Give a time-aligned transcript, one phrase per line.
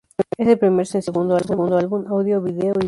[0.35, 2.79] Es el primer sencillo de su segundo álbum "Audio, Video, Disco".